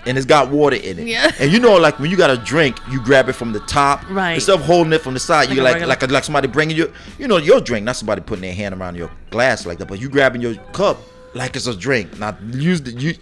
And 0.05 0.17
it's 0.19 0.27
got 0.27 0.51
water 0.51 0.77
in 0.77 0.99
it. 0.99 1.07
Yeah. 1.07 1.31
And 1.39 1.53
you 1.53 1.61
know, 1.61 1.77
like 1.77 1.99
when 2.01 2.11
you 2.11 2.17
got 2.17 2.31
a 2.31 2.37
drink, 2.37 2.77
you 2.91 3.01
grab 3.03 3.29
it 3.29 3.35
from 3.35 3.53
the 3.53 3.61
top. 3.61 4.03
Right. 4.11 4.33
Instead 4.35 4.59
of 4.59 4.65
holding 4.65 4.93
it 4.93 5.01
from 5.01 5.15
the 5.15 5.21
side, 5.21 5.49
Like 5.49 5.57
you 5.57 5.63
like 5.63 5.87
like 5.87 6.11
like 6.11 6.25
somebody 6.25 6.49
bringing 6.49 6.77
you, 6.77 6.93
you 7.19 7.29
know, 7.29 7.37
your 7.37 7.61
drink, 7.61 7.85
not 7.85 7.97
somebody 7.97 8.21
putting 8.21 8.43
their 8.43 8.55
hand 8.55 8.75
around 8.75 8.97
your 8.97 9.11
glass 9.31 9.65
like 9.65 9.79
that, 9.79 9.87
but 9.87 10.01
you 10.01 10.09
grabbing 10.09 10.43
your 10.43 10.57
cup 10.73 10.99
like 11.35 11.57
it's 11.57 11.67
a 11.67 11.77
drink. 11.77 12.19
Now 12.19 12.37
use 12.51 12.83
the 12.83 12.91
you 12.93 13.15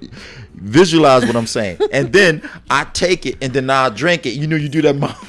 visualize 0.55 1.27
what 1.27 1.37
I'm 1.37 1.47
saying. 1.47 1.79
and 1.93 2.13
then 2.13 2.49
I 2.71 2.85
take 2.85 3.27
it 3.27 3.37
and 3.43 3.53
then 3.53 3.71
I 3.71 3.89
drink 3.91 4.27
it. 4.27 4.31
You 4.31 4.47
know, 4.47 4.57
you 4.57 4.69
do 4.69 4.83
that 4.83 4.97
mouth. 4.97 5.27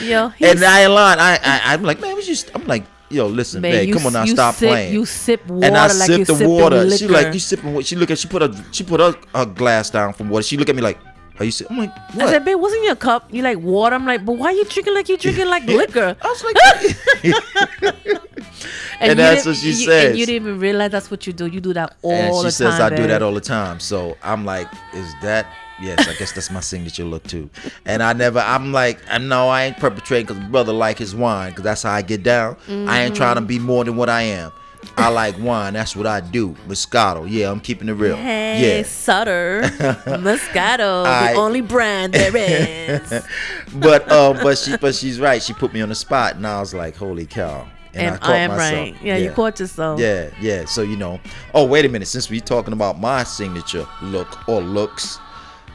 yo, 0.00 0.32
And 0.40 0.64
I 0.64 0.82
ain't 0.82 0.92
lying. 0.92 1.20
I, 1.20 1.34
I 1.42 1.74
I'm 1.74 1.82
like, 1.82 2.00
man, 2.00 2.14
was 2.14 2.26
just 2.26 2.50
I'm 2.54 2.64
like, 2.66 2.84
yo, 3.10 3.26
listen, 3.26 3.62
Babe, 3.62 3.72
babe, 3.72 3.88
you 3.88 3.94
come 3.94 4.06
on 4.06 4.12
now, 4.12 4.24
stop 4.24 4.54
sip- 4.54 4.68
playing. 4.68 4.92
you 4.92 5.04
sip 5.04 5.46
water 5.46 5.66
and 5.66 5.76
I 5.76 5.86
like 5.92 6.06
sip 6.06 6.26
the 6.26 6.48
water. 6.48 6.90
She 6.96 7.08
like, 7.08 7.32
you 7.34 7.40
sipping? 7.40 7.74
what? 7.74 7.86
She 7.86 7.96
look 7.96 8.10
at, 8.10 8.18
she 8.18 8.28
put 8.28 8.42
a, 8.42 8.64
she 8.72 8.84
put 8.84 9.00
her, 9.00 9.14
her 9.34 9.46
glass 9.46 9.90
down 9.90 10.12
from 10.12 10.28
water. 10.28 10.42
She 10.42 10.56
look 10.56 10.68
at 10.68 10.76
me 10.76 10.82
like, 10.82 10.98
are 11.38 11.44
you? 11.44 11.50
sip-" 11.50 11.70
I'm 11.70 11.78
like, 11.78 11.92
I 12.16 12.26
said, 12.26 12.44
babe, 12.44 12.56
in 12.58 12.84
your 12.84 12.96
cup? 12.96 13.32
You 13.32 13.42
like 13.42 13.58
water? 13.58 13.94
I'm 13.96 14.06
like, 14.06 14.24
but 14.24 14.32
why 14.32 14.52
you 14.52 14.64
drinking 14.64 14.94
like 14.94 15.08
you 15.08 15.16
drinking 15.16 15.46
like 15.48 15.64
liquor? 15.66 16.16
I 16.20 16.26
was 16.28 16.44
like, 16.44 18.22
And 19.00 19.10
you 19.10 19.14
that's 19.16 19.44
what 19.46 19.56
she 19.56 19.68
you, 19.68 19.72
says. 19.74 20.10
And 20.10 20.18
you 20.18 20.26
didn't 20.26 20.42
even 20.46 20.60
realize 20.60 20.90
that's 20.90 21.10
what 21.10 21.26
you 21.26 21.32
do. 21.32 21.46
You 21.46 21.60
do 21.60 21.72
that 21.74 21.96
all 22.02 22.12
and 22.12 22.34
she 22.46 22.50
says 22.50 22.78
time. 22.78 22.92
I 22.92 22.96
do 22.96 23.06
that 23.06 23.22
all 23.22 23.34
the 23.34 23.40
time. 23.40 23.80
So 23.80 24.16
I'm 24.22 24.44
like, 24.44 24.68
is 24.94 25.12
that? 25.22 25.46
Yes, 25.80 26.06
I 26.08 26.14
guess 26.14 26.32
that's 26.32 26.50
my 26.50 26.60
signature 26.60 27.04
look 27.04 27.24
too. 27.24 27.50
And 27.84 28.02
I 28.02 28.12
never, 28.12 28.38
I'm 28.38 28.72
like, 28.72 29.00
I 29.10 29.18
know 29.18 29.48
I 29.48 29.64
ain't 29.64 29.76
perpetrating 29.76 30.26
because 30.26 30.42
brother 30.50 30.72
like 30.72 30.98
his 30.98 31.14
wine 31.14 31.50
because 31.50 31.64
that's 31.64 31.82
how 31.82 31.92
I 31.92 32.02
get 32.02 32.22
down. 32.22 32.56
I 32.68 33.02
ain't 33.02 33.16
trying 33.16 33.34
to 33.36 33.40
be 33.40 33.58
more 33.58 33.84
than 33.84 33.96
what 33.96 34.08
I 34.08 34.22
am. 34.22 34.52
I 34.96 35.08
like 35.08 35.38
wine. 35.38 35.72
That's 35.72 35.96
what 35.96 36.06
I 36.06 36.20
do. 36.20 36.54
Moscato. 36.68 37.26
Yeah, 37.28 37.50
I'm 37.50 37.58
keeping 37.60 37.88
it 37.88 37.94
real. 37.94 38.16
Hey, 38.16 38.78
yeah. 38.78 38.82
Sutter, 38.84 39.62
Moscato, 40.06 41.04
I- 41.06 41.32
the 41.32 41.38
only 41.38 41.60
brand 41.60 42.12
there 42.12 42.36
is. 42.36 43.24
but 43.74 44.10
um, 44.12 44.36
but 44.42 44.58
she 44.58 44.76
but 44.76 44.94
she's 44.94 45.20
right. 45.20 45.42
She 45.42 45.52
put 45.54 45.72
me 45.72 45.80
on 45.80 45.88
the 45.88 45.94
spot, 45.94 46.36
and 46.36 46.46
I 46.46 46.60
was 46.60 46.74
like, 46.74 46.96
holy 46.96 47.26
cow. 47.26 47.66
and 47.94 48.20
caught 48.20 48.30
I, 48.30 48.36
am 48.38 48.50
myself. 48.50 48.72
right. 48.72 49.02
Yeah, 49.02 49.16
you 49.16 49.30
caught 49.30 49.58
yourself. 49.60 50.00
Yeah, 50.00 50.30
yeah. 50.40 50.64
So 50.66 50.82
you 50.82 50.96
know. 50.96 51.20
Oh, 51.54 51.64
wait 51.66 51.84
a 51.84 51.88
minute. 51.88 52.06
Since 52.06 52.30
we 52.30 52.40
talking 52.40 52.72
about 52.72 53.00
my 53.00 53.22
signature 53.24 53.86
look 54.02 54.48
or 54.48 54.60
looks, 54.60 55.18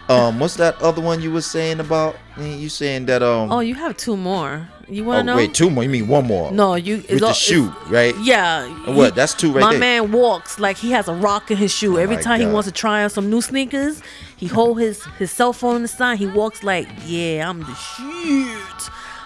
Um, 0.10 0.40
what's 0.40 0.56
that 0.56 0.82
other 0.82 1.02
one 1.02 1.22
you 1.22 1.32
were 1.32 1.42
saying 1.42 1.80
about? 1.80 2.16
You 2.38 2.68
saying 2.68 3.06
that 3.06 3.22
um? 3.22 3.52
Oh, 3.52 3.60
you 3.60 3.76
have 3.76 3.96
two 3.96 4.18
more. 4.18 4.68
You 4.88 5.04
want 5.04 5.18
to 5.18 5.32
oh, 5.32 5.36
know? 5.36 5.38
wait, 5.38 5.54
two 5.54 5.70
more. 5.70 5.84
You 5.84 5.90
mean 5.90 6.08
one 6.08 6.26
more? 6.26 6.52
No, 6.52 6.74
you. 6.74 6.98
With 6.98 7.12
it's 7.12 7.22
the 7.22 7.34
shoe, 7.34 7.72
right? 7.90 8.16
Yeah. 8.24 8.66
And 8.88 8.98
what? 8.98 9.14
That's 9.14 9.36
two 9.36 9.52
right 9.52 9.62
there. 9.62 9.62
My 9.62 9.72
there. 9.74 9.80
man 9.80 10.12
walks 10.12 10.58
like 10.58 10.78
he 10.78 10.92
has 10.92 11.08
a 11.08 11.14
rock 11.14 11.52
in 11.52 11.58
his 11.58 11.72
shoe. 11.72 12.00
Every 12.00 12.16
my 12.16 12.22
time 12.24 12.40
he 12.40 12.48
wants 12.48 12.68
to 12.68 12.74
try 12.74 13.04
on 13.04 13.12
some 13.12 13.30
new 13.30 13.42
sneakers, 13.42 14.02
he 14.36 14.48
hold 14.48 14.80
his 14.80 15.04
his 15.20 15.30
cell 15.32 15.54
phone 15.54 15.76
on 15.76 15.82
the 15.84 15.88
side. 15.88 16.18
He 16.18 16.26
walks 16.26 16.64
like, 16.64 16.88
yeah, 17.06 17.48
I'm 17.48 17.60
the 17.60 17.76
shit. 17.76 18.69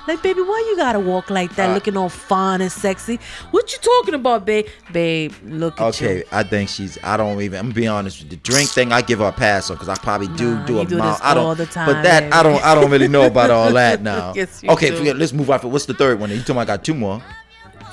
Like, 0.06 0.22
baby, 0.22 0.42
why 0.42 0.60
you 0.70 0.76
gotta 0.76 1.00
walk 1.00 1.30
like 1.30 1.56
that, 1.56 1.70
Uh, 1.70 1.74
looking 1.76 1.96
all 1.96 2.10
fine 2.10 2.60
and 2.60 2.70
sexy? 2.72 3.20
What 3.52 3.72
you 3.72 3.78
talking 3.80 4.16
about, 4.16 4.46
babe? 4.46 4.66
Babe, 4.92 5.32
look 5.46 5.80
at 5.80 6.02
you. 6.02 6.08
Okay, 6.08 6.24
I 6.32 6.44
think 6.44 6.68
she's. 6.70 6.98
I 7.04 7.16
don't 7.16 7.42
even. 7.42 7.58
I'm 7.60 7.66
gonna 7.68 7.74
be 7.76 7.88
honest 7.88 8.18
with 8.22 8.32
you. 8.32 8.38
The 8.38 8.44
drink 8.44 8.70
thing, 8.70 8.92
I 8.92 9.02
give 9.02 9.20
her 9.20 9.28
a 9.28 9.32
pass 9.32 9.70
on 9.70 9.78
because 9.78 9.88
I 9.88 9.96
probably 9.96 10.28
do 10.36 10.56
Nah, 10.56 10.66
do 10.66 10.80
a 10.82 10.86
do 10.86 10.98
mouth. 10.98 11.18
this 11.20 11.26
I 11.26 11.34
don't. 11.34 11.46
all 11.46 11.56
the 11.56 11.66
time, 11.66 11.86
but 11.88 12.04
that 12.04 12.34
I 12.34 12.44
don't. 12.44 12.62
I 12.66 12.76
don't 12.76 12.92
really 12.92 13.08
know 13.08 13.26
about 13.26 13.50
all 13.50 13.72
that 13.72 14.02
now. 14.12 14.34
Yes, 14.36 14.62
okay, 14.68 14.92
forget, 14.92 15.16
let's 15.16 15.32
move 15.32 15.50
on. 15.50 15.60
What's 15.72 15.86
the 15.86 15.94
third 15.94 16.20
one? 16.20 16.30
You 16.32 16.42
told 16.42 16.58
me 16.58 16.62
I 16.64 16.66
got 16.66 16.84
two 16.84 16.94
more. 16.96 17.22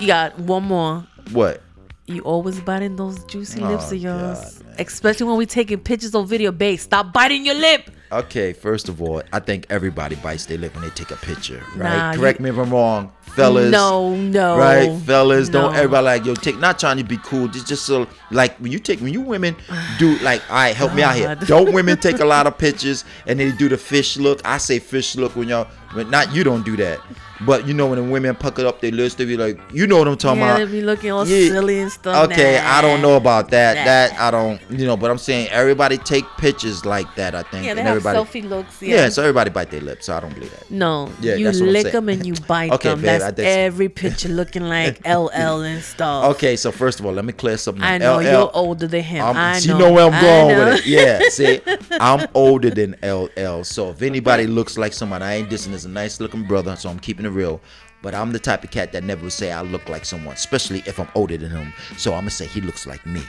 You 0.01 0.09
got 0.09 0.37
one 0.39 0.65
more. 0.65 1.07
What? 1.31 1.63
You 2.07 2.23
always 2.23 2.61
biting 2.61 2.97
those 2.97 3.23
juicy 3.27 3.61
lips 3.61 3.93
Oh, 3.93 3.95
of 3.95 4.03
yours. 4.03 4.59
God. 4.65 4.81
Especially 4.81 5.27
when 5.27 5.37
we 5.37 5.47
taking 5.47 5.79
pictures 5.79 6.13
or 6.15 6.25
video, 6.25 6.51
babe. 6.51 6.81
Stop 6.81 7.13
biting 7.13 7.47
your 7.47 7.55
lip. 7.55 7.89
Okay, 8.13 8.53
first 8.53 8.89
of 8.89 9.01
all, 9.01 9.23
I 9.33 9.39
think 9.39 9.67
everybody 9.71 10.17
bites 10.17 10.47
their 10.47 10.59
lip 10.59 10.75
when 10.75 10.83
they 10.83 10.91
take 10.91 11.13
a 11.13 11.17
picture, 11.17 11.63
right? 11.77 11.97
Nah, 11.97 12.15
Correct 12.15 12.41
you- 12.41 12.45
me 12.45 12.51
if 12.51 12.59
I'm 12.59 12.71
wrong, 12.71 13.13
fellas. 13.35 13.71
No, 13.71 14.15
no. 14.17 14.57
Right, 14.59 14.93
fellas, 15.03 15.49
don't 15.49 15.73
No. 15.73 15.77
everybody 15.79 16.05
like 16.05 16.25
yo 16.25 16.35
take 16.35 16.59
not 16.59 16.79
trying 16.79 16.97
to 16.99 17.05
be 17.05 17.17
cool. 17.19 17.49
Just 17.49 17.67
just 17.67 17.85
so 17.85 18.07
like 18.31 18.57
when 18.59 18.73
you 18.73 18.79
take 18.79 19.01
when 19.01 19.13
you 19.13 19.21
women 19.21 19.57
do 19.99 20.19
like 20.19 20.43
all 20.51 20.57
right, 20.57 20.75
help 20.77 20.95
me 20.95 21.03
out 21.03 21.15
here. 21.17 21.35
Don't 21.35 21.73
women 21.73 21.99
take 21.99 22.21
a 22.21 22.25
lot 22.25 22.47
of 22.47 22.59
pictures 22.59 23.05
and 23.27 23.39
they 23.41 23.53
do 23.53 23.69
the 23.69 23.79
fish 23.79 24.17
look? 24.17 24.41
I 24.45 24.59
say 24.59 24.79
fish 24.79 25.17
look 25.17 25.37
when 25.37 25.49
y'all, 25.49 25.69
but 25.95 26.09
not 26.11 26.35
you 26.35 26.45
don't 26.45 26.65
do 26.65 26.77
that. 26.77 27.01
But 27.43 27.67
you 27.67 27.73
know 27.73 27.87
when 27.87 27.97
the 27.97 28.05
women 28.05 28.35
pucker 28.35 28.67
up 28.67 28.83
their 28.83 28.91
lips, 28.91 29.15
they 29.15 29.25
be 29.25 29.35
like, 29.39 29.59
you 29.73 29.87
know 29.87 29.97
what 29.99 30.07
I'm 30.09 30.19
talking 30.19 30.43
Yeah, 30.43 30.57
about. 30.57 30.67
they 30.67 30.73
be 30.73 30.83
looking 30.83 31.11
all 31.11 31.27
Yeah. 31.27 31.49
silly 31.49 31.79
and 31.81 31.91
stuff. 31.91 32.31
Okay, 32.31 32.61
Nah. 32.63 32.77
I 32.79 32.83
don't 32.83 33.01
know 33.01 33.17
about 33.17 33.51
that. 33.53 33.79
Nah. 33.79 33.85
That 33.87 34.21
I 34.21 34.31
don't, 34.31 34.61
you 34.69 34.87
know. 34.87 34.95
But 34.99 35.11
I'm 35.11 35.17
saying 35.17 35.49
everybody 35.49 35.97
take 35.97 36.27
pictures 36.37 36.85
like 36.85 37.15
that. 37.15 37.35
I 37.35 37.43
think, 37.45 37.65
Yeah, 37.65 37.73
they 37.73 37.81
and 37.81 37.89
have 37.89 37.97
everybody, 37.97 38.19
selfie 38.19 38.47
looks. 38.47 38.83
yeah. 38.83 38.97
Yeah. 39.05 39.09
so 39.09 39.23
everybody 39.23 39.49
bite 39.49 39.71
their 39.71 39.81
lips. 39.81 40.05
So 40.05 40.15
I 40.15 40.21
don't 40.21 40.35
believe 40.35 40.51
that. 40.51 40.71
no, 40.71 41.09
Yeah, 41.23 41.37
you 41.37 41.47
that's 41.47 41.61
what 41.61 41.67
I'm 41.69 41.73
lick 41.73 41.93
them 41.93 42.09
and 42.11 42.27
you 42.27 42.35
bite 42.47 42.73
Okay, 42.75 42.91
them. 42.91 43.01
I 43.23 43.31
That's 43.31 43.37
did- 43.37 43.59
every 43.59 43.89
picture 43.89 44.29
looking 44.29 44.65
like 44.65 45.01
LL 45.07 45.63
and 45.63 45.83
stuff. 45.83 46.37
Okay, 46.37 46.57
so 46.57 46.71
first 46.73 47.01
of 47.01 47.07
all, 47.07 47.13
let 47.13 47.25
me 47.25 47.33
clear 47.33 47.57
something. 47.57 47.83
I 47.85 47.99
know 47.99 48.19
LL 48.19 48.23
you're 48.23 48.51
older 48.55 48.87
than 48.87 49.03
him. 49.03 49.25
I'm, 49.25 49.37
I 49.37 49.61
know. 49.61 49.73
you 49.73 49.79
know 49.79 49.93
where 49.93 50.11
I'm 50.11 50.23
going 50.23 50.59
with 50.59 50.79
it. 50.79 50.87
Yeah, 50.87 51.21
see, 51.29 51.61
I'm 51.93 52.29
older 52.35 52.71
than 52.71 52.97
LL. 53.03 53.63
So 53.65 53.91
if 53.91 54.03
anybody 54.03 54.47
looks 54.47 54.79
like 54.79 54.93
somebody, 54.93 55.25
I 55.25 55.35
ain't 55.37 55.51
dissing 55.51 55.73
as 55.73 55.85
a 55.85 55.89
nice 55.89 56.21
looking 56.21 56.45
brother, 56.45 56.77
so 56.77 56.89
I'm 56.89 56.99
keeping 56.99 57.27
it 57.27 57.31
real. 57.31 57.61
But 58.03 58.15
I'm 58.15 58.33
the 58.33 58.39
type 58.39 58.65
of 58.65 58.71
cat 58.71 58.93
that 58.93 59.05
never 59.05 59.25
would 59.25 59.33
say 59.33 59.53
I 59.53 59.61
look 59.61 59.89
like 59.89 60.05
someone, 60.07 60.35
especially 60.35 60.83
if 60.87 60.99
I'm 60.99 61.09
older 61.15 61.37
than 61.37 61.51
him. 61.51 61.73
So 61.99 62.13
I'm 62.13 62.21
gonna 62.21 62.31
say 62.31 62.47
he 62.47 62.61
looks 62.63 62.87
like 62.87 63.05
me. 63.05 63.23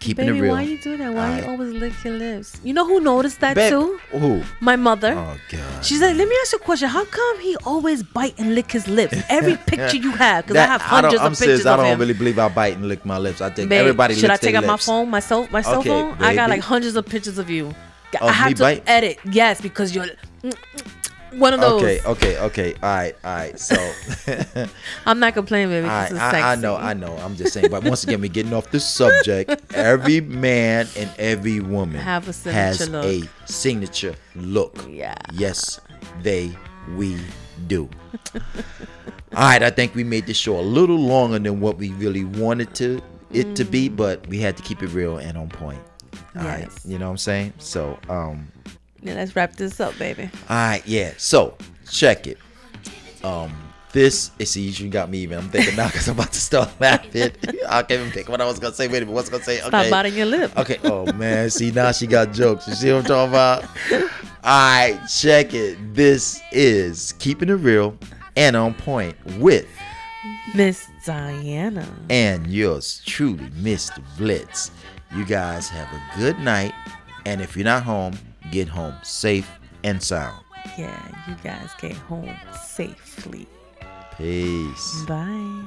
Keeping 0.00 0.26
Baby, 0.26 0.38
it 0.38 0.42
real. 0.42 0.52
why 0.54 0.62
you 0.62 0.78
do 0.78 0.96
that? 0.96 1.12
Why 1.12 1.26
Alright. 1.28 1.44
you 1.44 1.50
always 1.50 1.72
lick 1.74 1.92
your 2.04 2.14
lips? 2.14 2.58
You 2.64 2.72
know 2.72 2.86
who 2.86 3.00
noticed 3.00 3.40
that 3.40 3.54
Babe, 3.54 3.70
too? 3.70 4.00
Who? 4.12 4.42
My 4.60 4.74
mother. 4.74 5.12
Oh 5.14 5.36
God. 5.50 5.84
She's 5.84 6.00
like, 6.00 6.16
let 6.16 6.26
me 6.26 6.34
ask 6.40 6.52
you 6.52 6.58
a 6.58 6.62
question. 6.62 6.88
How 6.88 7.04
come 7.04 7.40
he 7.40 7.54
always 7.66 8.02
bite 8.02 8.34
and 8.38 8.54
lick 8.54 8.72
his 8.72 8.88
lips? 8.88 9.14
Every 9.28 9.56
picture 9.66 9.98
you 9.98 10.12
have, 10.12 10.46
because 10.46 10.56
I 10.56 10.66
have 10.66 10.80
don't- 10.80 10.88
hundreds 10.88 11.20
I'm 11.20 11.32
of 11.32 11.36
serious. 11.36 11.58
pictures 11.58 11.66
I 11.66 11.74
of 11.74 11.80
don't 11.80 11.98
really 11.98 12.14
believe 12.14 12.38
I 12.38 12.48
bite 12.48 12.76
and 12.76 12.88
lick 12.88 13.04
my 13.04 13.18
lips. 13.18 13.42
I 13.42 13.50
think 13.50 13.68
Babe, 13.68 13.80
everybody 13.80 14.14
should 14.14 14.30
I 14.30 14.36
take 14.38 14.54
out 14.54 14.64
my 14.64 14.78
phone, 14.78 15.10
my 15.10 15.20
cell, 15.20 15.46
my 15.50 15.60
cell 15.60 15.80
Okay, 15.80 15.90
phone? 15.90 16.16
I 16.18 16.34
got 16.34 16.48
like 16.48 16.62
hundreds 16.62 16.96
of 16.96 17.04
pictures 17.06 17.36
of 17.36 17.50
you. 17.50 17.66
Of 17.68 18.22
I 18.22 18.32
have 18.32 18.54
to 18.54 18.62
bite? 18.62 18.82
edit. 18.88 19.18
Yes, 19.30 19.60
because 19.60 19.94
you're 19.94 20.04
mm, 20.06 20.16
mm, 20.42 20.99
one 21.32 21.54
of 21.54 21.60
those. 21.60 21.82
Okay, 21.82 22.00
okay, 22.04 22.38
okay. 22.38 22.74
All 22.74 22.80
right, 22.88 23.16
all 23.24 23.34
right. 23.34 23.58
So, 23.58 23.76
I'm 25.06 25.18
not 25.20 25.34
complaining, 25.34 25.70
baby. 25.70 25.88
I, 25.88 26.08
I. 26.08 26.52
I 26.52 26.54
know, 26.56 26.76
I 26.76 26.94
know. 26.94 27.16
I'm 27.18 27.36
just 27.36 27.52
saying. 27.52 27.70
But 27.70 27.84
once 27.84 28.04
again, 28.04 28.20
we're 28.20 28.28
getting 28.30 28.52
off 28.52 28.70
the 28.70 28.80
subject. 28.80 29.50
Every 29.74 30.20
man 30.20 30.88
and 30.96 31.10
every 31.18 31.60
woman 31.60 32.00
Have 32.00 32.24
a 32.28 32.50
has 32.50 32.78
signature 32.78 32.96
a 32.98 33.18
look. 33.20 33.28
signature 33.46 34.14
look. 34.34 34.86
Yeah. 34.88 35.14
Yes, 35.32 35.80
they, 36.22 36.50
we 36.96 37.18
do. 37.66 37.88
All 38.34 38.40
right, 39.48 39.62
I 39.62 39.70
think 39.70 39.94
we 39.94 40.02
made 40.04 40.26
this 40.26 40.36
show 40.36 40.58
a 40.58 40.62
little 40.62 40.98
longer 40.98 41.38
than 41.38 41.60
what 41.60 41.76
we 41.78 41.90
really 41.90 42.24
wanted 42.24 42.74
to 42.76 43.00
it 43.32 43.54
to 43.56 43.64
be, 43.64 43.88
but 43.88 44.26
we 44.26 44.38
had 44.40 44.56
to 44.56 44.62
keep 44.62 44.82
it 44.82 44.88
real 44.88 45.18
and 45.18 45.38
on 45.38 45.48
point. 45.48 45.78
All 46.36 46.44
right, 46.44 46.60
Yes. 46.68 46.84
you 46.84 46.98
know 46.98 47.06
what 47.06 47.12
I'm 47.12 47.18
saying? 47.18 47.52
So, 47.58 47.98
um, 48.08 48.50
Yeah, 49.02 49.14
let's 49.14 49.34
wrap 49.34 49.56
this 49.56 49.80
up, 49.80 49.96
baby. 49.98 50.30
all 50.48 50.56
right, 50.56 50.82
yeah. 50.86 51.12
So 51.16 51.56
check 51.90 52.26
it. 52.26 52.38
Um, 53.24 53.52
this 53.92 54.30
is 54.38 54.56
you 54.80 54.88
got 54.88 55.10
me 55.10 55.18
even. 55.18 55.38
I'm 55.38 55.48
thinking 55.48 55.74
now 55.76 55.86
because 55.88 56.06
I'm 56.08 56.14
about 56.14 56.32
to 56.32 56.40
start 56.40 56.70
laughing. 56.80 57.32
I 57.68 57.82
can't 57.82 57.90
even 58.00 58.10
think 58.12 58.28
what 58.28 58.40
I 58.40 58.44
was 58.44 58.58
gonna 58.58 58.74
say. 58.74 58.86
Wait 58.88 58.98
a 59.02 59.06
minute, 59.06 59.14
what's 59.14 59.28
I 59.28 59.32
gonna 59.32 59.44
say? 59.44 59.58
Stop 59.58 59.74
Okay. 59.74 59.90
biting 59.90 60.14
your 60.14 60.26
lip. 60.26 60.56
Okay. 60.56 60.78
Oh 60.84 61.10
man, 61.12 61.50
see 61.50 61.70
now 61.70 61.92
she 61.92 62.06
got 62.06 62.32
jokes. 62.32 62.68
You 62.68 62.74
see 62.74 62.92
what 62.92 62.98
I'm 63.00 63.04
talking 63.04 63.30
about? 63.32 63.64
All 64.42 64.50
right, 64.98 65.00
check 65.08 65.52
it. 65.54 65.76
This 65.94 66.40
is 66.52 67.12
keeping 67.18 67.48
it 67.48 67.54
real 67.54 67.96
and 68.36 68.54
on 68.56 68.74
point 68.74 69.16
with 69.38 69.66
Miss 70.54 70.86
Diana. 71.04 71.86
and 72.08 72.46
yours 72.46 73.02
truly, 73.06 73.44
Mr. 73.50 74.02
Blitz. 74.16 74.70
You 75.16 75.24
guys 75.24 75.68
have 75.68 75.88
a 75.92 76.18
good 76.18 76.38
night, 76.38 76.72
and 77.26 77.40
if 77.40 77.56
you're 77.56 77.64
not 77.64 77.82
home, 77.82 78.16
get 78.50 78.68
home 78.68 78.94
safe 79.02 79.50
and 79.84 80.02
sound. 80.02 80.44
Yeah, 80.78 81.00
you 81.28 81.34
guys 81.42 81.70
get 81.80 81.92
home 81.92 82.36
safely. 82.62 83.46
Peace. 84.16 85.04
Bye. 85.06 85.64